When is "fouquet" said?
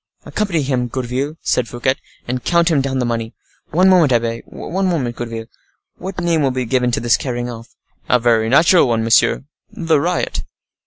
1.67-1.93